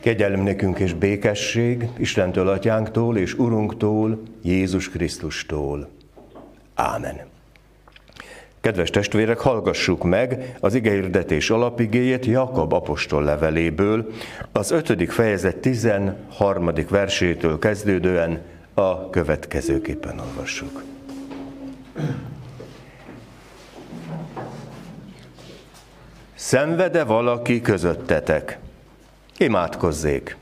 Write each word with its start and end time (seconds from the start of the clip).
Kegyelem 0.00 0.40
nekünk 0.40 0.78
és 0.78 0.92
békesség 0.92 1.88
Istentől, 1.98 2.48
Atyánktól 2.48 3.16
és 3.16 3.34
Urunktól, 3.34 4.22
Jézus 4.42 4.90
Krisztustól. 4.90 5.88
Ámen. 6.74 7.20
Kedves 8.60 8.90
testvérek, 8.90 9.38
hallgassuk 9.38 10.04
meg 10.04 10.56
az 10.60 10.74
igehirdetés 10.74 11.50
alapigéjét 11.50 12.26
Jakab 12.26 12.72
apostol 12.72 13.24
leveléből, 13.24 14.10
az 14.52 14.70
5. 14.70 15.12
fejezet 15.12 15.56
13. 15.56 16.70
versétől 16.88 17.58
kezdődően 17.58 18.40
a 18.74 19.10
következőképpen 19.10 20.18
olvassuk. 20.18 20.82
Szenvede 26.34 27.04
valaki 27.04 27.60
közöttetek? 27.60 28.58
Imádkozzék. 29.42 30.36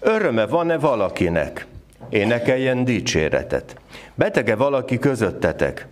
Öröme 0.00 0.46
van-e 0.46 0.78
valakinek? 0.78 1.66
Énekeljen 2.08 2.84
dicséretet. 2.84 3.76
Betege 4.14 4.54
valaki 4.54 4.98
közöttetek? 4.98 5.86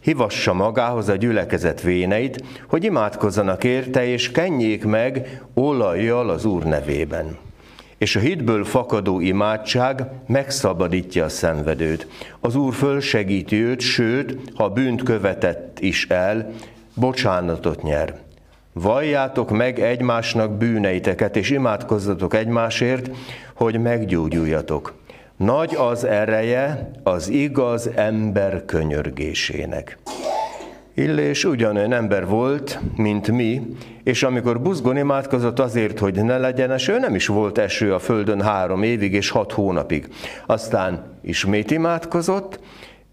Hivassa 0.00 0.52
magához 0.52 1.08
a 1.08 1.16
gyülekezet 1.16 1.80
véneit, 1.80 2.44
hogy 2.68 2.84
imádkozzanak 2.84 3.64
érte, 3.64 4.06
és 4.06 4.30
kenjék 4.30 4.84
meg 4.84 5.42
olajjal 5.54 6.30
az 6.30 6.44
Úr 6.44 6.62
nevében. 6.62 7.36
És 7.96 8.16
a 8.16 8.20
hitből 8.20 8.64
fakadó 8.64 9.20
imádság 9.20 10.02
megszabadítja 10.26 11.24
a 11.24 11.28
szenvedőt. 11.28 12.06
Az 12.40 12.56
Úr 12.56 12.74
fölsegíti 12.74 13.62
őt, 13.62 13.80
sőt, 13.80 14.36
ha 14.54 14.68
bűnt 14.68 15.02
követett 15.02 15.78
is 15.80 16.06
el, 16.08 16.52
bocsánatot 16.94 17.82
nyer. 17.82 18.27
Valljátok 18.80 19.50
meg 19.50 19.80
egymásnak 19.80 20.56
bűneiteket, 20.56 21.36
és 21.36 21.50
imádkozzatok 21.50 22.34
egymásért, 22.34 23.10
hogy 23.54 23.80
meggyógyuljatok. 23.80 24.94
Nagy 25.36 25.74
az 25.74 26.04
ereje 26.04 26.90
az 27.02 27.28
igaz 27.28 27.90
ember 27.94 28.64
könyörgésének. 28.64 29.98
Illés 30.94 31.44
ugyanolyan 31.44 31.92
ember 31.92 32.26
volt, 32.26 32.80
mint 32.96 33.30
mi, 33.30 33.62
és 34.02 34.22
amikor 34.22 34.60
buzgon 34.60 34.96
imádkozott 34.96 35.58
azért, 35.58 35.98
hogy 35.98 36.24
ne 36.24 36.38
legyen 36.38 36.70
eső, 36.70 36.98
nem 36.98 37.14
is 37.14 37.26
volt 37.26 37.58
eső 37.58 37.94
a 37.94 37.98
földön 37.98 38.42
három 38.42 38.82
évig 38.82 39.12
és 39.12 39.30
hat 39.30 39.52
hónapig. 39.52 40.08
Aztán 40.46 41.02
ismét 41.22 41.70
imádkozott, 41.70 42.60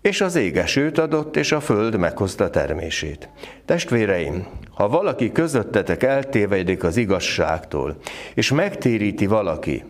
és 0.05 0.21
az 0.21 0.35
ég 0.35 0.57
esőt 0.57 0.97
adott, 0.97 1.35
és 1.35 1.51
a 1.51 1.59
föld 1.59 1.97
meghozta 1.97 2.49
termését. 2.49 3.29
Testvéreim, 3.65 4.47
ha 4.69 4.89
valaki 4.89 5.31
közöttetek 5.31 6.03
eltévedik 6.03 6.83
az 6.83 6.97
igazságtól, 6.97 7.97
és 8.33 8.51
megtéríti 8.51 9.25
valaki, 9.25 9.83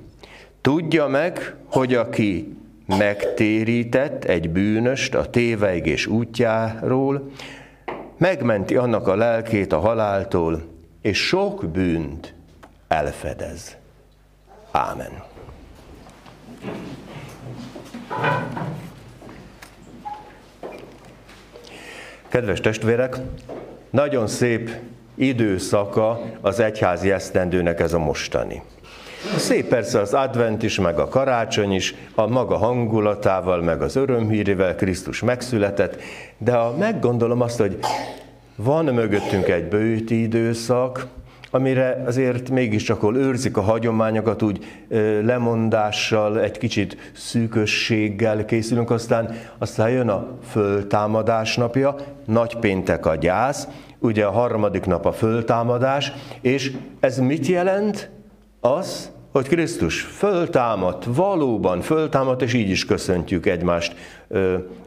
tudja 0.62 1.08
meg, 1.08 1.56
hogy 1.66 1.94
aki 1.94 2.56
megtérített 2.86 4.24
egy 4.24 4.50
bűnöst 4.50 5.16
a 5.16 5.30
téveigés 5.30 6.08
útjáról, 6.08 7.32
megmenti 8.18 8.76
annak 8.76 9.08
a 9.08 9.16
lelkét 9.16 9.74
a 9.74 9.80
haláltól, 9.80 10.64
és 11.02 11.18
sok 11.18 11.66
bűnt 11.66 12.34
elfedez. 12.88 13.76
Ámen. 14.72 15.24
Kedves 22.36 22.60
testvérek, 22.60 23.18
nagyon 23.90 24.28
szép 24.28 24.70
időszaka 25.16 26.22
az 26.42 26.60
egyházi 26.60 27.12
esztendőnek 27.12 27.80
ez 27.80 27.94
a 27.94 28.00
mostani. 28.00 28.62
Szép 29.38 29.68
persze 29.68 30.00
az 30.00 30.14
advent 30.14 30.64
is, 30.64 30.80
meg 30.80 31.00
a 31.00 31.08
karácsony 31.08 31.72
is, 31.72 31.96
a 32.16 32.28
maga 32.28 32.58
hangulatával, 32.58 33.62
meg 33.62 33.82
az 33.82 33.96
örömhírével 33.96 34.76
Krisztus 34.76 35.22
megszületett, 35.22 36.02
de 36.38 36.52
ha 36.52 36.76
meggondolom 36.78 37.42
azt, 37.42 37.60
hogy 37.60 37.78
van 38.56 38.86
mögöttünk 38.86 39.48
egy 39.48 39.68
bőti 39.68 40.22
időszak, 40.22 41.08
amire 41.56 42.04
azért 42.06 42.50
mégiscsak 42.50 43.00
hol 43.00 43.18
őrzik 43.18 43.58
a 43.58 43.62
hagyományokat, 43.62 44.42
úgy 44.42 44.66
lemondással, 45.24 46.42
egy 46.42 46.58
kicsit 46.58 47.12
szűkösséggel 47.14 48.46
készülünk, 48.46 48.90
aztán, 48.90 49.36
aztán 49.58 49.90
jön 49.90 50.10
a 50.10 50.28
föltámadás 50.50 51.56
napja, 51.56 51.96
nagy 52.26 52.56
péntek 52.56 53.06
a 53.06 53.16
gyász, 53.16 53.68
ugye 54.00 54.26
a 54.26 54.32
harmadik 54.32 54.86
nap 54.86 55.06
a 55.06 55.12
föltámadás, 55.12 56.12
és 56.42 56.72
ez 57.00 57.18
mit 57.18 57.48
jelent? 57.48 58.10
Az, 58.60 59.12
hogy 59.32 59.48
Krisztus 59.48 60.02
föltámadt, 60.02 61.06
valóban 61.08 61.82
föltámadt, 61.82 62.42
és 62.42 62.54
így 62.54 62.70
is 62.70 62.86
köszöntjük 62.86 63.46
egymást 63.46 63.96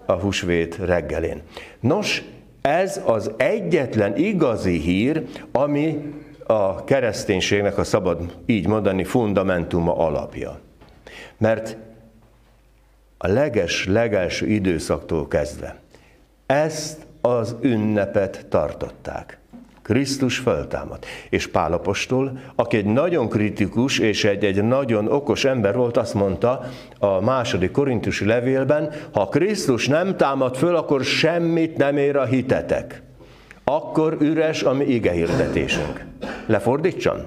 a 0.06 0.12
húsvét 0.12 0.79
reggelén. 0.85 1.43
Nos, 1.81 2.23
ez 2.61 3.00
az 3.06 3.31
egyetlen 3.37 4.17
igazi 4.17 4.79
hír, 4.79 5.23
ami 5.53 6.12
a 6.51 6.85
kereszténységnek, 6.85 7.75
ha 7.75 7.85
szabad 7.85 8.37
így 8.47 8.67
mondani, 8.67 9.05
fundamentuma 9.05 9.97
alapja. 9.97 10.61
Mert 11.37 11.77
a 13.19 13.27
leges, 13.27 13.87
legelső 13.87 14.47
időszaktól 14.47 15.29
kezdve 15.29 15.77
ezt 16.47 17.07
az 17.21 17.57
ünnepet 17.61 18.47
tartották. 18.49 19.39
Krisztus 19.83 20.39
föltámad. 20.39 20.99
És 21.31 21.47
Pálapostól, 21.47 22.39
aki 22.55 22.77
egy 22.77 22.85
nagyon 22.85 23.29
kritikus 23.29 23.99
és 23.99 24.25
egy, 24.25 24.45
egy 24.45 24.63
nagyon 24.63 25.09
okos 25.09 25.45
ember 25.45 25.77
volt, 25.77 25.97
azt 25.97 26.15
mondta 26.15 26.65
a 26.99 27.21
második 27.21 27.71
korintusi 27.71 28.25
levélben, 28.25 28.93
ha 29.13 29.29
Krisztus 29.29 29.89
nem 29.89 30.17
támad 30.17 30.57
föl, 30.57 30.77
akkor 30.77 31.05
semmit 31.05 31.77
nem 31.77 31.97
ér 31.97 32.17
a 32.17 32.25
hitetek 32.25 33.03
akkor 33.69 34.17
üres 34.21 34.62
a 34.62 34.73
mi 34.73 34.84
ige 34.84 35.11
hirdetésünk. 35.11 36.05
Lefordítson? 36.47 37.27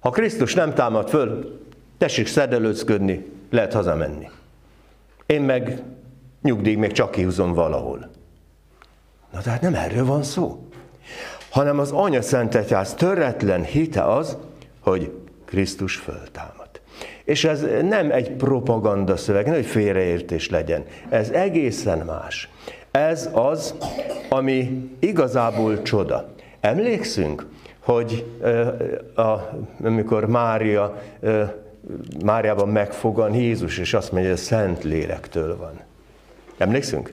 Ha 0.00 0.10
Krisztus 0.10 0.54
nem 0.54 0.74
támad 0.74 1.08
föl, 1.08 1.60
tessék 1.98 2.26
szedelőcködni, 2.26 3.26
lehet 3.50 3.72
hazamenni. 3.72 4.30
Én 5.26 5.42
meg 5.42 5.82
nyugdíj 6.42 6.74
még 6.74 6.92
csak 6.92 7.10
kihúzom 7.10 7.52
valahol. 7.52 8.10
Na 9.32 9.40
tehát 9.40 9.60
nem 9.60 9.74
erről 9.74 10.04
van 10.04 10.22
szó, 10.22 10.68
hanem 11.50 11.78
az 11.78 11.90
Anya 11.90 12.22
Szent 12.22 12.54
Egyház 12.54 12.94
töretlen 12.94 13.64
hite 13.64 14.02
az, 14.04 14.36
hogy 14.80 15.12
Krisztus 15.44 15.96
föltámad. 15.96 16.68
És 17.24 17.44
ez 17.44 17.66
nem 17.82 18.10
egy 18.10 18.30
propaganda 18.30 19.16
szöveg, 19.16 19.46
nem 19.46 19.54
egy 19.54 19.66
félreértés 19.66 20.50
legyen. 20.50 20.84
Ez 21.08 21.30
egészen 21.30 21.98
más. 21.98 22.48
Ez 22.98 23.30
az, 23.32 23.74
ami 24.28 24.90
igazából 24.98 25.82
csoda. 25.82 26.28
Emlékszünk, 26.60 27.46
hogy 27.80 28.24
a, 29.14 29.30
amikor 29.84 30.26
Mária, 30.26 31.02
Máriában 32.24 32.68
megfogan 32.68 33.34
Jézus, 33.34 33.78
és 33.78 33.94
azt 33.94 34.12
mondja, 34.12 34.30
hogy 34.30 34.38
a 34.38 34.42
Szent 34.42 34.84
Lélektől 34.84 35.56
van. 35.56 35.80
Emlékszünk? 36.56 37.12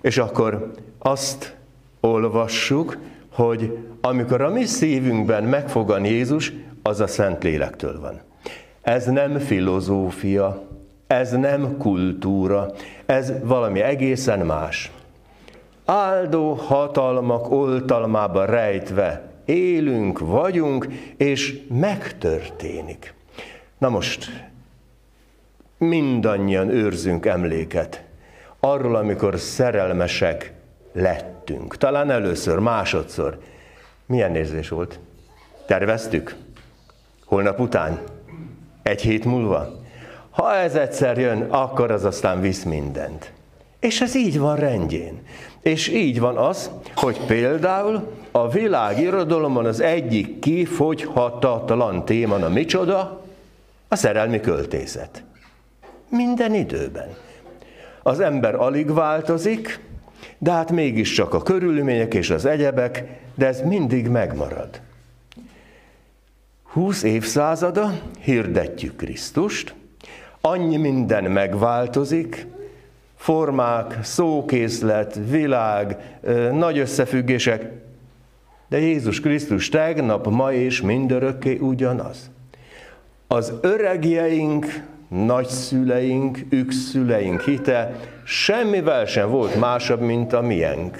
És 0.00 0.18
akkor 0.18 0.72
azt 0.98 1.56
olvassuk, 2.00 2.98
hogy 3.32 3.78
amikor 4.00 4.40
a 4.40 4.50
mi 4.50 4.64
szívünkben 4.64 5.44
megfogan 5.44 6.04
Jézus, 6.04 6.52
az 6.82 7.00
a 7.00 7.06
Szent 7.06 7.42
Lélektől 7.42 8.00
van. 8.00 8.20
Ez 8.82 9.06
nem 9.06 9.38
filozófia, 9.38 10.62
ez 11.10 11.30
nem 11.30 11.76
kultúra, 11.76 12.72
ez 13.06 13.32
valami 13.42 13.80
egészen 13.80 14.38
más. 14.38 14.90
Áldó 15.84 16.52
hatalmak 16.52 17.50
oltalmába 17.50 18.44
rejtve 18.44 19.22
élünk, 19.44 20.18
vagyunk, 20.18 20.86
és 21.16 21.60
megtörténik. 21.68 23.14
Na 23.78 23.88
most, 23.88 24.30
mindannyian 25.78 26.68
őrzünk 26.68 27.26
emléket 27.26 28.04
arról, 28.60 28.96
amikor 28.96 29.38
szerelmesek 29.38 30.52
lettünk. 30.92 31.76
Talán 31.76 32.10
először, 32.10 32.58
másodszor. 32.58 33.38
Milyen 34.06 34.36
érzés 34.36 34.68
volt? 34.68 34.98
Terveztük? 35.66 36.36
Holnap 37.24 37.60
után? 37.60 38.00
Egy 38.82 39.02
hét 39.02 39.24
múlva? 39.24 39.79
Ha 40.30 40.54
ez 40.54 40.74
egyszer 40.74 41.18
jön, 41.18 41.42
akkor 41.42 41.90
az 41.90 42.04
aztán 42.04 42.40
visz 42.40 42.62
mindent. 42.62 43.32
És 43.80 44.00
ez 44.00 44.14
így 44.14 44.38
van 44.38 44.56
rendjén. 44.56 45.22
És 45.60 45.88
így 45.88 46.20
van 46.20 46.36
az, 46.36 46.70
hogy 46.94 47.20
például 47.26 48.12
a 48.30 48.48
világ 48.48 48.98
irodalomban 48.98 49.66
az 49.66 49.80
egyik 49.80 50.38
kifogyhatatlan 50.38 52.04
téma, 52.04 52.34
a 52.34 52.48
micsoda? 52.48 53.24
A 53.88 53.96
szerelmi 53.96 54.40
költészet. 54.40 55.22
Minden 56.08 56.54
időben. 56.54 57.16
Az 58.02 58.20
ember 58.20 58.54
alig 58.54 58.92
változik, 58.92 59.80
de 60.38 60.50
hát 60.50 60.70
mégiscsak 60.70 61.34
a 61.34 61.42
körülmények 61.42 62.14
és 62.14 62.30
az 62.30 62.44
egyebek, 62.44 63.04
de 63.34 63.46
ez 63.46 63.60
mindig 63.60 64.08
megmarad. 64.08 64.80
Húsz 66.62 67.02
évszázada 67.02 67.92
hirdetjük 68.20 68.96
Krisztust, 68.96 69.74
annyi 70.40 70.76
minden 70.76 71.24
megváltozik, 71.24 72.46
formák, 73.16 73.98
szókészlet, 74.02 75.18
világ, 75.28 75.96
nagy 76.52 76.78
összefüggések, 76.78 77.72
de 78.68 78.78
Jézus 78.78 79.20
Krisztus 79.20 79.68
tegnap, 79.68 80.26
ma 80.26 80.52
és 80.52 80.80
mindörökké 80.80 81.56
ugyanaz. 81.56 82.30
Az 83.26 83.52
öregjeink, 83.60 84.84
nagyszüleink, 85.08 86.38
ükszüleink 86.50 87.40
hite 87.40 87.96
semmivel 88.24 89.04
sem 89.04 89.30
volt 89.30 89.60
másabb, 89.60 90.00
mint 90.00 90.32
a 90.32 90.40
miénk. 90.40 90.98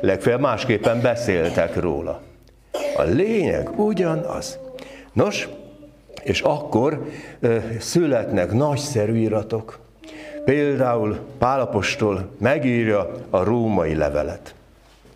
Legfeljebb 0.00 0.40
másképpen 0.40 1.00
beszéltek 1.00 1.80
róla. 1.80 2.22
A 2.96 3.02
lényeg 3.02 3.78
ugyanaz. 3.80 4.58
Nos, 5.12 5.48
és 6.22 6.40
akkor 6.40 7.06
születnek 7.78 8.52
nagyszerű 8.52 9.16
iratok. 9.16 9.78
Például 10.44 11.18
Pálapostól 11.38 12.28
megírja 12.38 13.10
a 13.30 13.42
római 13.42 13.94
levelet. 13.94 14.54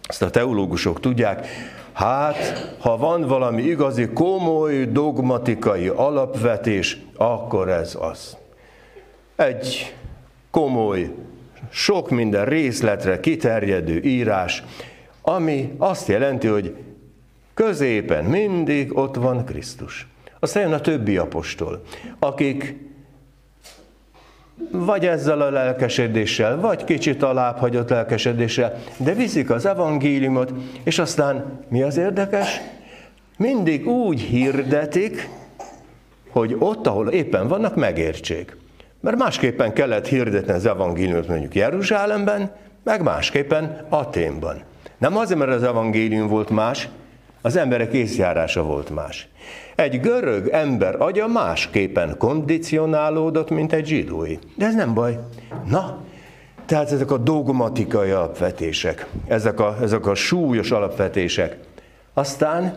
Ezt 0.06 0.22
a 0.22 0.30
teológusok 0.30 1.00
tudják, 1.00 1.46
hát 1.92 2.36
ha 2.78 2.96
van 2.96 3.20
valami 3.20 3.62
igazi 3.62 4.08
komoly 4.08 4.84
dogmatikai 4.84 5.88
alapvetés, 5.88 7.00
akkor 7.16 7.68
ez 7.68 7.96
az. 8.00 8.36
Egy 9.36 9.94
komoly, 10.50 11.14
sok 11.70 12.10
minden 12.10 12.44
részletre 12.44 13.20
kiterjedő 13.20 14.00
írás, 14.00 14.62
ami 15.22 15.74
azt 15.78 16.08
jelenti, 16.08 16.46
hogy 16.46 16.76
középen 17.54 18.24
mindig 18.24 18.96
ott 18.96 19.14
van 19.14 19.44
Krisztus. 19.44 20.06
Aztán 20.46 20.62
jön 20.62 20.72
a 20.72 20.80
többi 20.80 21.16
apostol, 21.16 21.82
akik 22.18 22.74
vagy 24.70 25.06
ezzel 25.06 25.40
a 25.40 25.50
lelkesedéssel, 25.50 26.60
vagy 26.60 26.84
kicsit 26.84 27.22
alább 27.22 27.58
hagyott 27.58 27.88
lelkesedéssel, 27.88 28.78
de 28.96 29.12
viszik 29.12 29.50
az 29.50 29.66
evangéliumot, 29.66 30.52
és 30.82 30.98
aztán 30.98 31.60
mi 31.68 31.82
az 31.82 31.96
érdekes? 31.96 32.60
Mindig 33.36 33.86
úgy 33.86 34.20
hirdetik, 34.20 35.28
hogy 36.30 36.56
ott, 36.58 36.86
ahol 36.86 37.08
éppen 37.08 37.48
vannak, 37.48 37.76
megértsék. 37.76 38.56
Mert 39.00 39.16
másképpen 39.16 39.72
kellett 39.72 40.06
hirdetni 40.06 40.52
az 40.52 40.66
evangéliumot 40.66 41.28
mondjuk 41.28 41.54
Jeruzsálemben, 41.54 42.52
meg 42.82 43.02
másképpen 43.02 43.86
Aténban. 43.88 44.62
Nem 44.98 45.16
azért, 45.16 45.38
mert 45.38 45.52
az 45.52 45.62
evangélium 45.62 46.28
volt 46.28 46.50
más, 46.50 46.88
az 47.46 47.56
emberek 47.56 47.92
észjárása 47.92 48.62
volt 48.62 48.90
más. 48.90 49.28
Egy 49.74 50.00
görög 50.00 50.48
ember 50.48 51.00
agya 51.00 51.26
másképpen 51.26 52.16
kondicionálódott, 52.18 53.50
mint 53.50 53.72
egy 53.72 53.86
zsidói. 53.86 54.38
De 54.56 54.66
ez 54.66 54.74
nem 54.74 54.94
baj. 54.94 55.18
Na, 55.68 55.98
tehát 56.64 56.92
ezek 56.92 57.10
a 57.10 57.18
dogmatikai 57.18 58.10
alapvetések, 58.10 59.06
ezek 59.26 59.60
a, 59.60 59.76
ezek 59.82 60.06
a 60.06 60.14
súlyos 60.14 60.70
alapvetések. 60.70 61.56
Aztán 62.14 62.76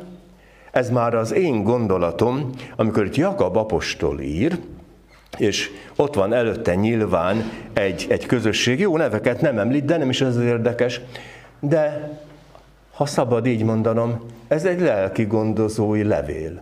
ez 0.72 0.90
már 0.90 1.14
az 1.14 1.34
én 1.34 1.64
gondolatom, 1.64 2.50
amikor 2.76 3.06
itt 3.06 3.16
Jakab 3.16 3.58
apostol 3.58 4.20
ír, 4.20 4.58
és 5.38 5.70
ott 5.96 6.14
van 6.14 6.34
előtte 6.34 6.76
nyilván 6.76 7.52
egy, 7.74 8.06
egy 8.10 8.26
közösség, 8.26 8.80
jó 8.80 8.98
neveket 8.98 9.42
nem 9.42 9.60
említ, 9.60 9.86
de 9.86 9.98
nem 9.98 10.10
is 10.10 10.22
ez 10.22 10.36
az 10.36 10.44
érdekes, 10.44 11.02
de 11.60 12.12
ha 13.00 13.06
szabad 13.06 13.46
így 13.46 13.64
mondanom, 13.64 14.26
ez 14.48 14.66
egy 14.66 14.80
lelki 14.80 15.24
gondozói 15.24 16.04
levél. 16.04 16.62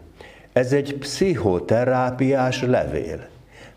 Ez 0.54 0.74
egy 0.74 0.96
pszichoterápiás 0.98 2.62
levél. 2.62 3.28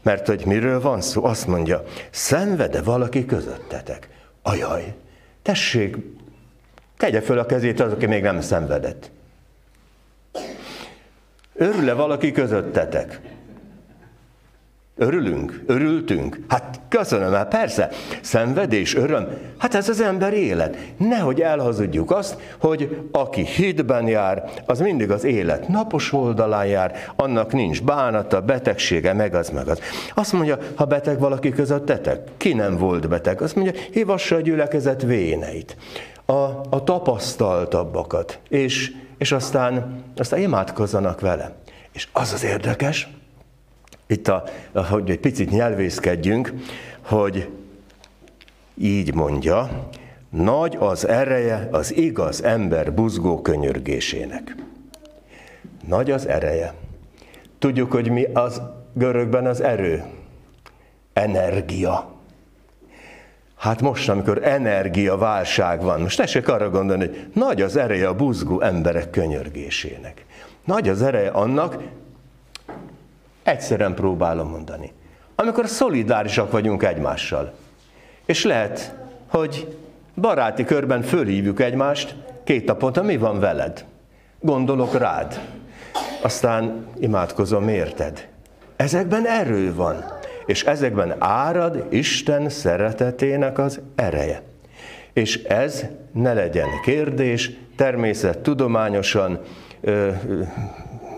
Mert 0.02 0.26
hogy 0.26 0.46
miről 0.46 0.80
van 0.80 1.00
szó? 1.00 1.24
Azt 1.24 1.46
mondja, 1.46 1.82
szenvede 2.10 2.82
valaki 2.82 3.24
közöttetek. 3.24 4.08
Ajaj, 4.42 4.94
tessék, 5.42 5.96
tegye 6.96 7.20
föl 7.20 7.38
a 7.38 7.46
kezét 7.46 7.80
az, 7.80 7.92
aki 7.92 8.06
még 8.06 8.22
nem 8.22 8.40
szenvedett. 8.40 9.10
Örül-e 11.54 11.92
valaki 11.92 12.32
közöttetek? 12.32 13.20
Örülünk? 15.00 15.62
Örültünk? 15.66 16.38
Hát 16.48 16.80
köszönöm, 16.88 17.32
hát 17.32 17.48
persze, 17.48 17.90
szenvedés, 18.22 18.94
öröm, 18.94 19.28
hát 19.58 19.74
ez 19.74 19.88
az 19.88 20.00
ember 20.00 20.32
élet. 20.32 20.76
Nehogy 20.96 21.40
elhazudjuk 21.40 22.10
azt, 22.10 22.36
hogy 22.58 23.08
aki 23.12 23.44
hitben 23.44 24.06
jár, 24.06 24.50
az 24.66 24.80
mindig 24.80 25.10
az 25.10 25.24
élet 25.24 25.68
napos 25.68 26.12
oldalán 26.12 26.66
jár, 26.66 27.12
annak 27.16 27.52
nincs 27.52 27.82
bánata, 27.82 28.40
betegsége, 28.40 29.12
meg 29.12 29.34
az, 29.34 29.48
meg 29.48 29.68
az. 29.68 29.80
Azt 30.14 30.32
mondja, 30.32 30.58
ha 30.74 30.84
beteg 30.84 31.18
valaki 31.18 31.50
közöttetek, 31.50 32.28
ki 32.36 32.52
nem 32.52 32.76
volt 32.76 33.08
beteg? 33.08 33.42
Azt 33.42 33.54
mondja, 33.54 33.72
hívassa 33.92 34.36
a 34.36 34.40
gyülekezet 34.40 35.02
véneit, 35.02 35.76
a, 36.24 36.42
a 36.70 36.84
tapasztaltabbakat, 36.84 38.38
és, 38.48 38.92
és 39.18 39.32
aztán, 39.32 40.02
aztán 40.16 40.40
imádkozzanak 40.40 41.20
vele. 41.20 41.52
És 41.92 42.08
az 42.12 42.32
az 42.32 42.44
érdekes, 42.44 43.08
itt, 44.10 44.28
a, 44.28 44.44
hogy 44.72 45.10
egy 45.10 45.20
picit 45.20 45.50
nyelvészkedjünk, 45.50 46.52
hogy 47.00 47.48
így 48.74 49.14
mondja, 49.14 49.88
nagy 50.30 50.76
az 50.80 51.08
ereje 51.08 51.68
az 51.70 51.96
igaz 51.96 52.42
ember 52.42 52.94
buzgó 52.94 53.42
könyörgésének. 53.42 54.54
Nagy 55.86 56.10
az 56.10 56.26
ereje. 56.26 56.74
Tudjuk, 57.58 57.92
hogy 57.92 58.10
mi 58.10 58.24
az 58.32 58.62
görögben 58.92 59.46
az 59.46 59.60
erő. 59.60 60.04
Energia. 61.12 62.14
Hát 63.56 63.80
most, 63.80 64.08
amikor 64.08 64.46
energia 64.46 65.16
válság 65.16 65.82
van, 65.82 66.00
most 66.00 66.16
tessék 66.16 66.48
arra 66.48 66.70
gondolni, 66.70 67.06
hogy 67.06 67.30
nagy 67.34 67.62
az 67.62 67.76
ereje 67.76 68.08
a 68.08 68.14
buzgó 68.14 68.60
emberek 68.60 69.10
könyörgésének. 69.10 70.24
Nagy 70.64 70.88
az 70.88 71.02
ereje 71.02 71.28
annak, 71.28 71.82
Egyszerűen 73.42 73.94
próbálom 73.94 74.48
mondani. 74.48 74.92
Amikor 75.34 75.66
szolidárisak 75.66 76.50
vagyunk 76.50 76.82
egymással, 76.82 77.52
és 78.24 78.44
lehet, 78.44 78.94
hogy 79.26 79.76
baráti 80.16 80.64
körben 80.64 81.02
fölhívjuk 81.02 81.60
egymást, 81.60 82.14
két 82.44 82.66
naponta 82.66 83.02
mi 83.02 83.16
van 83.16 83.40
veled? 83.40 83.84
Gondolok 84.40 84.98
rád. 84.98 85.40
Aztán 86.22 86.86
imádkozom, 86.98 87.68
érted? 87.68 88.28
Ezekben 88.76 89.26
erő 89.26 89.74
van, 89.74 90.04
és 90.46 90.64
ezekben 90.64 91.14
árad 91.18 91.86
Isten 91.88 92.48
szeretetének 92.48 93.58
az 93.58 93.80
ereje. 93.94 94.42
És 95.12 95.42
ez 95.42 95.84
ne 96.12 96.32
legyen 96.32 96.68
kérdés, 96.84 97.50
természet 97.76 98.38
tudományosan 98.38 99.40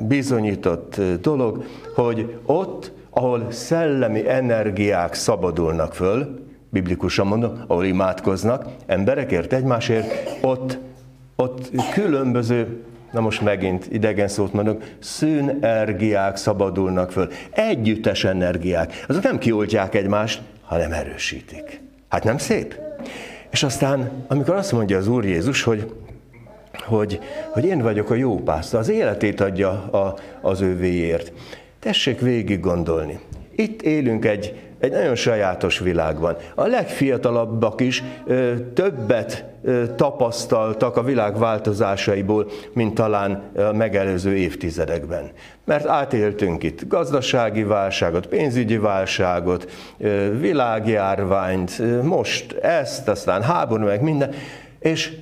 bizonyított 0.08 1.00
dolog, 1.20 1.64
hogy 1.94 2.36
ott, 2.46 2.92
ahol 3.10 3.46
szellemi 3.50 4.28
energiák 4.28 5.14
szabadulnak 5.14 5.94
föl, 5.94 6.40
biblikusan 6.68 7.26
mondom, 7.26 7.64
ahol 7.66 7.84
imádkoznak, 7.84 8.66
emberekért, 8.86 9.52
egymásért, 9.52 10.38
ott, 10.40 10.78
ott 11.36 11.70
különböző, 11.92 12.82
na 13.12 13.20
most 13.20 13.40
megint 13.40 13.86
idegen 13.90 14.28
szót 14.28 14.52
mondok, 14.52 14.82
szűnergiák 14.98 16.36
szabadulnak 16.36 17.12
föl. 17.12 17.28
Együttes 17.50 18.24
energiák. 18.24 19.04
Azok 19.08 19.22
nem 19.22 19.38
kioltják 19.38 19.94
egymást, 19.94 20.42
hanem 20.62 20.92
erősítik. 20.92 21.80
Hát 22.08 22.24
nem 22.24 22.38
szép? 22.38 22.80
És 23.50 23.62
aztán, 23.62 24.10
amikor 24.28 24.54
azt 24.54 24.72
mondja 24.72 24.96
az 24.96 25.08
Úr 25.08 25.24
Jézus, 25.24 25.62
hogy 25.62 25.92
hogy, 26.84 27.20
hogy 27.50 27.64
én 27.64 27.82
vagyok 27.82 28.10
a 28.10 28.14
jó 28.14 28.36
pásztor, 28.36 28.80
az 28.80 28.88
életét 28.88 29.40
adja 29.40 29.70
a, 29.70 30.16
az 30.40 30.60
ővéért. 30.60 31.32
Tessék 31.80 32.20
végig 32.20 32.60
gondolni. 32.60 33.20
Itt 33.54 33.82
élünk 33.82 34.24
egy, 34.24 34.54
egy 34.78 34.90
nagyon 34.90 35.14
sajátos 35.14 35.78
világban. 35.78 36.36
A 36.54 36.66
legfiatalabbak 36.66 37.80
is 37.80 38.02
ö, 38.26 38.52
többet 38.74 39.44
ö, 39.62 39.94
tapasztaltak 39.94 40.96
a 40.96 41.02
világ 41.02 41.38
változásaiból, 41.38 42.50
mint 42.72 42.94
talán 42.94 43.42
a 43.56 43.72
megelőző 43.72 44.36
évtizedekben. 44.36 45.30
Mert 45.64 45.86
átéltünk 45.86 46.62
itt 46.62 46.88
gazdasági 46.88 47.62
válságot, 47.62 48.26
pénzügyi 48.26 48.78
válságot, 48.78 49.70
ö, 49.98 50.38
világjárványt, 50.38 51.78
ö, 51.78 52.02
most 52.02 52.52
ezt, 52.52 53.08
aztán 53.08 53.42
háború, 53.42 53.84
meg 53.84 54.02
minden. 54.02 54.34
És 54.78 55.12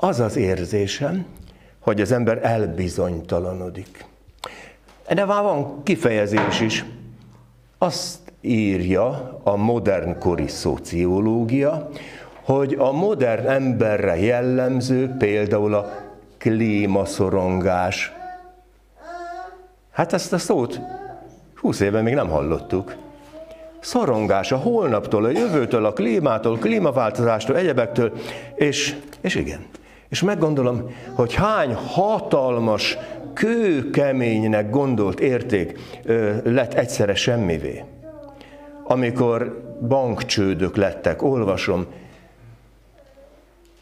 az 0.00 0.20
az 0.20 0.36
érzésem, 0.36 1.26
hogy 1.78 2.00
az 2.00 2.12
ember 2.12 2.44
elbizonytalanodik. 2.44 4.04
De 5.14 5.24
már 5.24 5.42
van 5.42 5.82
kifejezés 5.82 6.60
is. 6.60 6.84
Azt 7.78 8.18
írja 8.40 9.38
a 9.42 9.56
modern 9.56 10.18
kori 10.18 10.48
szociológia, 10.48 11.90
hogy 12.42 12.74
a 12.78 12.92
modern 12.92 13.46
emberre 13.46 14.18
jellemző 14.18 15.14
például 15.18 15.74
a 15.74 15.90
klímaszorongás. 16.38 18.12
Hát 19.90 20.12
ezt 20.12 20.32
a 20.32 20.38
szót 20.38 20.80
20 21.54 21.80
éve 21.80 22.00
még 22.02 22.14
nem 22.14 22.28
hallottuk. 22.28 22.96
Szorongás 23.80 24.52
a 24.52 24.56
holnaptól, 24.56 25.24
a 25.24 25.30
jövőtől, 25.30 25.84
a 25.84 25.92
klímától, 25.92 26.58
klímaváltozástól, 26.58 27.56
egyebektől, 27.56 28.12
és, 28.54 28.96
és 29.20 29.34
igen. 29.34 29.66
És 30.08 30.22
meggondolom, 30.22 30.90
hogy 31.14 31.34
hány 31.34 31.74
hatalmas, 31.74 32.98
kőkeménynek 33.32 34.70
gondolt 34.70 35.20
érték 35.20 35.78
ö, 36.04 36.36
lett 36.44 36.74
egyszerre 36.74 37.14
semmivé. 37.14 37.84
Amikor 38.84 39.62
bankcsődök 39.88 40.76
lettek, 40.76 41.22
olvasom, 41.22 41.86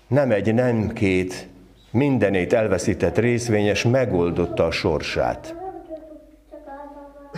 nem 0.09 0.31
egy, 0.31 0.55
nem 0.55 0.89
két, 0.89 1.49
mindenét 1.91 2.53
elveszített 2.53 3.19
részvényes 3.19 3.83
megoldotta 3.83 4.65
a 4.65 4.71
sorsát. 4.71 5.55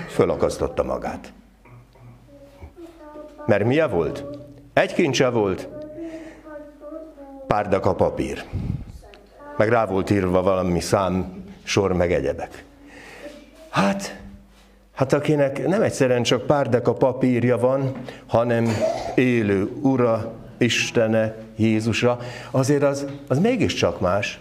Fölakasztotta 0.08 0.84
magát. 0.84 1.32
Mert 3.46 3.64
milyen 3.64 3.90
volt? 3.90 4.24
Egy 4.72 4.94
kincse 4.94 5.28
volt, 5.28 5.68
párdak 7.46 7.86
a 7.86 7.94
papír. 7.94 8.44
Meg 9.58 9.68
rá 9.68 9.86
volt 9.86 10.10
írva 10.10 10.42
valami 10.42 10.80
szám, 10.80 11.44
sor, 11.62 11.92
meg 11.92 12.12
egyebek. 12.12 12.64
Hát, 13.68 14.20
hát 14.94 15.12
akinek 15.12 15.66
nem 15.66 15.82
egyszerűen 15.82 16.22
csak 16.22 16.46
párdek 16.46 16.88
a 16.88 16.92
papírja 16.92 17.58
van, 17.58 17.92
hanem 18.26 18.68
élő 19.14 19.70
Ura, 19.80 20.32
Istene, 20.58 21.34
Jézusra, 21.56 22.18
azért 22.50 22.82
az, 22.82 23.06
az 23.28 23.38
mégiscsak 23.38 24.00
más. 24.00 24.40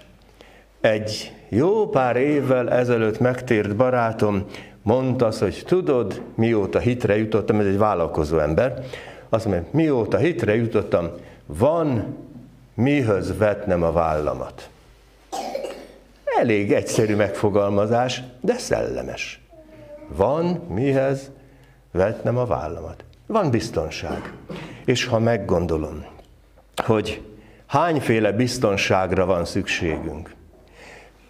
Egy 0.81 1.33
jó 1.49 1.89
pár 1.89 2.15
évvel 2.15 2.71
ezelőtt 2.71 3.19
megtért 3.19 3.75
barátom 3.75 4.45
mondta 4.81 5.25
azt, 5.25 5.39
hogy 5.39 5.63
tudod, 5.65 6.21
mióta 6.35 6.79
hitre 6.79 7.17
jutottam, 7.17 7.59
ez 7.59 7.65
egy 7.65 7.77
vállalkozó 7.77 8.39
ember, 8.39 8.83
azt 9.29 9.45
mondja, 9.45 9.69
mióta 9.71 10.17
hitre 10.17 10.55
jutottam, 10.55 11.09
van 11.45 12.15
mihöz 12.73 13.37
vetnem 13.37 13.83
a 13.83 13.91
vállamat. 13.91 14.69
Elég 16.39 16.73
egyszerű 16.73 17.15
megfogalmazás, 17.15 18.23
de 18.41 18.57
szellemes. 18.57 19.41
Van 20.07 20.45
mihez 20.69 21.31
vetnem 21.91 22.37
a 22.37 22.45
vállamat. 22.45 23.03
Van 23.25 23.49
biztonság. 23.49 24.33
És 24.85 25.05
ha 25.05 25.19
meggondolom, 25.19 26.05
hogy 26.75 27.21
hányféle 27.65 28.31
biztonságra 28.31 29.25
van 29.25 29.45
szükségünk, 29.45 30.35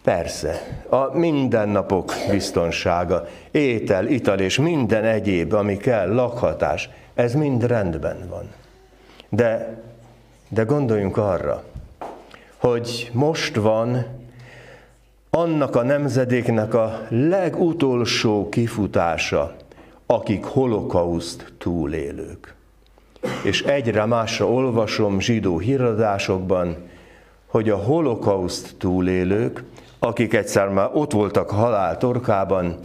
Persze, 0.04 0.82
a 0.90 1.18
mindennapok 1.18 2.14
biztonsága, 2.30 3.28
étel, 3.52 4.08
ital 4.08 4.40
és 4.40 4.58
minden 4.58 5.04
egyéb, 5.04 5.54
ami 5.54 5.78
kell, 5.78 6.14
lakhatás, 6.14 6.90
ez 7.14 7.34
mind 7.34 7.66
rendben 7.66 8.28
van. 8.30 8.52
De, 9.30 9.82
de 10.50 10.64
gondoljunk 10.64 11.18
arra, 11.18 11.64
hogy 12.58 13.10
most 13.14 13.56
van 13.56 14.06
annak 15.30 15.76
a 15.76 15.84
nemzedéknek 15.84 16.74
a 16.74 17.02
legutolsó 17.10 18.50
kifutása, 18.50 19.56
akik 20.06 20.44
holokauszt 20.44 21.54
túlélők. 21.58 22.56
És 23.44 23.64
egyre 23.64 24.06
másra 24.06 24.50
olvasom 24.50 25.20
zsidó 25.20 25.60
híradásokban, 25.60 26.76
hogy 27.48 27.70
a 27.70 27.78
holokauszt 27.78 28.76
túlélők 28.78 29.64
akik 30.00 30.34
egyszer 30.34 30.70
már 30.70 30.90
ott 30.94 31.12
voltak 31.12 31.50
halál 31.50 31.98
torkában, 31.98 32.80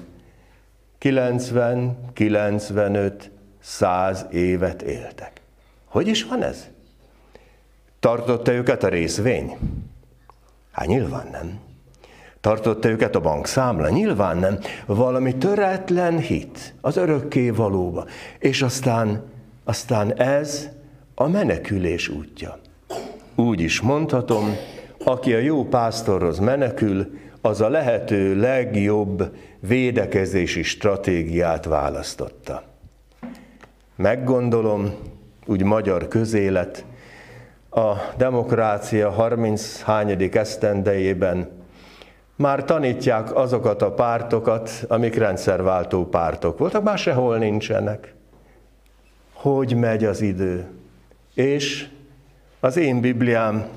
90, 0.98 2.12
95, 2.12 3.30
100 3.60 4.26
évet 4.30 4.82
éltek. 4.82 5.40
Hogy 5.84 6.06
is 6.06 6.24
van 6.24 6.42
ez? 6.42 6.68
Tartotta 8.00 8.52
őket 8.52 8.82
a 8.82 8.88
részvény? 8.88 9.58
Hát 10.72 10.86
nyilván 10.86 11.28
nem. 11.30 11.60
Tartotta 12.42 12.88
őket 12.88 13.14
a 13.14 13.20
bankszámla? 13.20 13.88
Nyilván 13.88 14.36
nem. 14.36 14.58
Valami 14.86 15.36
töretlen 15.36 16.18
hit 16.18 16.74
az 16.80 16.96
örökké 16.96 17.50
valóba. 17.50 18.06
És 18.38 18.62
aztán, 18.62 19.22
aztán 19.64 20.14
ez 20.14 20.68
a 21.14 21.28
menekülés 21.28 22.08
útja. 22.08 22.58
Úgy 23.34 23.60
is 23.60 23.80
mondhatom, 23.80 24.56
aki 25.04 25.34
a 25.34 25.38
jó 25.38 25.64
pásztorhoz 25.64 26.38
menekül, 26.38 27.18
az 27.40 27.60
a 27.60 27.68
lehető 27.68 28.40
legjobb 28.40 29.36
védekezési 29.60 30.62
stratégiát 30.62 31.64
választotta. 31.64 32.62
Meggondolom, 33.96 34.94
úgy 35.46 35.62
magyar 35.62 36.08
közélet, 36.08 36.84
a 37.70 37.92
demokrácia 38.16 39.10
30 39.10 39.82
hányadik 39.82 40.34
esztendejében 40.34 41.60
már 42.36 42.64
tanítják 42.64 43.36
azokat 43.36 43.82
a 43.82 43.92
pártokat, 43.92 44.84
amik 44.88 45.14
rendszerváltó 45.14 46.06
pártok 46.06 46.58
voltak, 46.58 46.82
már 46.82 46.98
sehol 46.98 47.38
nincsenek. 47.38 48.14
Hogy 49.32 49.74
megy 49.76 50.04
az 50.04 50.20
idő? 50.20 50.66
És 51.34 51.88
az 52.60 52.76
én 52.76 53.00
Bibliám 53.00 53.68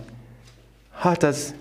Hát 0.97 1.23
ez 1.23 1.55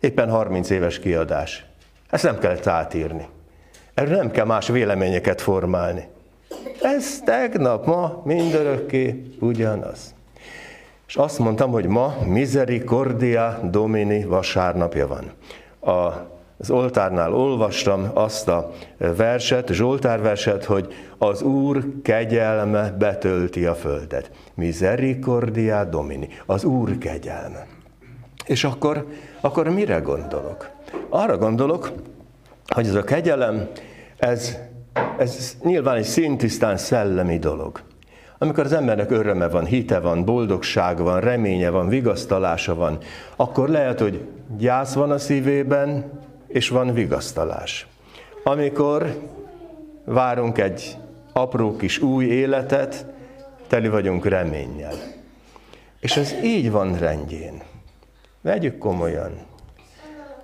éppen 0.00 0.30
30 0.30 0.70
éves 0.70 0.98
kiadás. 0.98 1.64
Ezt 2.10 2.24
nem 2.24 2.38
kellett 2.38 2.66
átírni. 2.66 3.28
Erről 3.94 4.16
nem 4.16 4.30
kell 4.30 4.44
más 4.44 4.68
véleményeket 4.68 5.40
formálni. 5.40 6.08
Ez 6.82 7.20
tegnap, 7.24 7.86
ma 7.86 8.22
mindörökké 8.24 9.22
ugyanaz. 9.40 10.13
És 11.06 11.16
azt 11.16 11.38
mondtam, 11.38 11.70
hogy 11.70 11.86
ma 11.86 12.16
Misericordia 12.26 13.60
Domini 13.70 14.24
vasárnapja 14.24 15.06
van. 15.06 15.32
A, 15.94 16.32
az 16.58 16.70
oltárnál 16.70 17.32
olvastam 17.32 18.10
azt 18.14 18.48
a 18.48 18.70
verset, 18.98 19.72
Zsoltárverset, 19.72 20.64
hogy 20.64 20.94
az 21.18 21.42
Úr 21.42 21.84
kegyelme 22.02 22.90
betölti 22.90 23.66
a 23.66 23.74
földet. 23.74 24.30
Misericordia 24.54 25.84
Domini, 25.84 26.28
az 26.46 26.64
Úr 26.64 26.98
kegyelme. 26.98 27.66
És 28.46 28.64
akkor, 28.64 29.06
akkor 29.40 29.68
mire 29.68 29.98
gondolok? 29.98 30.70
Arra 31.08 31.38
gondolok, 31.38 31.92
hogy 32.66 32.86
ez 32.86 32.94
a 32.94 33.04
kegyelem, 33.04 33.68
ez, 34.16 34.58
ez 35.18 35.56
nyilván 35.62 35.96
egy 35.96 36.04
szintisztán 36.04 36.76
szellemi 36.76 37.38
dolog. 37.38 37.80
Amikor 38.38 38.64
az 38.64 38.72
embernek 38.72 39.10
öröme 39.10 39.48
van, 39.48 39.64
hite 39.64 39.98
van, 39.98 40.24
boldogság 40.24 40.98
van, 40.98 41.20
reménye 41.20 41.70
van, 41.70 41.88
vigasztalása 41.88 42.74
van, 42.74 42.98
akkor 43.36 43.68
lehet, 43.68 44.00
hogy 44.00 44.26
gyász 44.56 44.94
van 44.94 45.10
a 45.10 45.18
szívében, 45.18 46.04
és 46.46 46.68
van 46.68 46.92
vigasztalás. 46.92 47.86
Amikor 48.44 49.18
várunk 50.04 50.58
egy 50.58 50.96
apró 51.32 51.76
kis 51.76 51.98
új 51.98 52.24
életet, 52.24 53.06
teli 53.66 53.88
vagyunk 53.88 54.26
reménnyel. 54.26 54.94
És 56.00 56.16
ez 56.16 56.34
így 56.42 56.70
van 56.70 56.98
rendjén. 56.98 57.62
Vegyük 58.40 58.78
komolyan, 58.78 59.32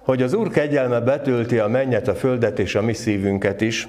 hogy 0.00 0.22
az 0.22 0.32
Úr 0.32 0.50
kegyelme 0.50 1.00
betölti 1.00 1.58
a 1.58 1.68
mennyet, 1.68 2.08
a 2.08 2.14
földet 2.14 2.58
és 2.58 2.74
a 2.74 2.82
mi 2.82 2.92
szívünket 2.92 3.60
is, 3.60 3.88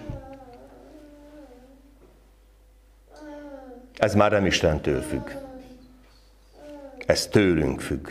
ez 4.01 4.15
már 4.15 4.31
nem 4.31 4.45
Istentől 4.45 5.01
függ. 5.01 5.29
Ez 7.05 7.27
tőlünk 7.27 7.81
függ. 7.81 8.07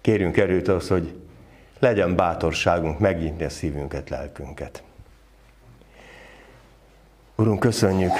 Kérjünk 0.00 0.36
erőt 0.36 0.68
az, 0.68 0.88
hogy 0.88 1.14
legyen 1.78 2.16
bátorságunk 2.16 2.98
megnyitni 2.98 3.44
a 3.44 3.48
szívünket, 3.48 4.10
lelkünket. 4.10 4.82
Urunk, 7.36 7.60
köszönjük, 7.60 8.12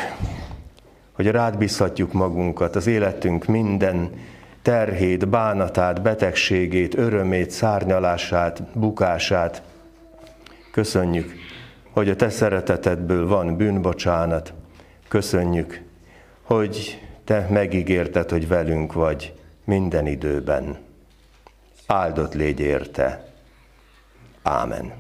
hogy 1.13 1.27
rád 1.27 1.59
bízhatjuk 1.59 2.13
magunkat, 2.13 2.77
az 2.77 2.87
életünk 2.87 3.45
minden 3.45 4.11
terhét, 4.63 5.29
bánatát, 5.29 6.03
betegségét, 6.03 6.95
örömét, 6.95 7.51
szárnyalását, 7.51 8.63
bukását. 8.63 9.63
Köszönjük, 10.73 11.35
hogy 11.91 12.09
a 12.09 12.17
Te 12.17 12.29
szeretetedből 12.31 13.27
van 13.27 13.57
bűnbocsánat. 13.57 14.53
Köszönjük, 15.11 15.83
hogy 16.43 17.01
Te 17.25 17.47
megígérted, 17.51 18.31
hogy 18.31 18.49
velünk 18.49 18.93
vagy 18.93 19.35
minden 19.65 20.07
időben. 20.07 20.79
Áldott 21.87 22.35
légy 22.35 22.61
érte. 22.61 23.33
Ámen. 24.43 24.93